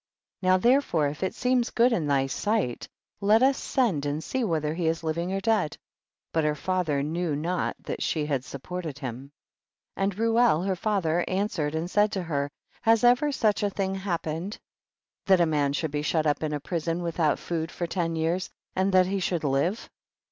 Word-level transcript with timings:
30. 0.41 0.49
Now 0.49 0.57
therefore, 0.57 1.07
if 1.09 1.21
it 1.21 1.35
seem 1.35 1.61
ffood 1.61 1.91
m 1.93 2.07
thy 2.07 2.25
sight, 2.25 2.87
let 3.19 3.43
us 3.43 3.59
send 3.59 4.03
and 4.07 4.23
see 4.23 4.43
whether 4.43 4.73
he 4.73 4.87
is 4.87 5.03
living 5.03 5.31
or 5.31 5.39
dead, 5.39 5.77
but 6.33 6.43
her 6.43 6.55
father 6.55 7.03
knew 7.03 7.35
not 7.35 7.75
that 7.83 8.01
she 8.01 8.25
had 8.25 8.43
support 8.43 8.87
ed 8.87 8.97
him. 8.97 9.31
31. 9.97 10.03
And 10.09 10.17
Reuel 10.17 10.63
her 10.63 10.75
father 10.75 11.23
answer 11.27 11.67
ed 11.67 11.75
and 11.75 11.87
said 11.87 12.11
to 12.13 12.23
her, 12.23 12.49
has 12.81 13.03
ever 13.03 13.31
such 13.31 13.61
a 13.61 13.69
thing 13.69 13.93
happened 13.93 14.57
that 15.27 15.39
a 15.39 15.45
man 15.45 15.71
should 15.71 15.91
be 15.91 15.99
* 15.99 15.99
Adikam. 16.01 16.05
shut 16.05 16.25
up 16.25 16.41
in 16.41 16.53
a 16.53 16.59
prison 16.59 17.03
without 17.03 17.37
food 17.37 17.69
for 17.71 17.85
ten 17.85 18.15
years, 18.15 18.49
and 18.75 18.91
that 18.93 19.05
he 19.05 19.19
should 19.19 19.43
live 19.43 19.87